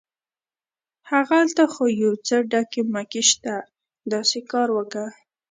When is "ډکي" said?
2.51-2.81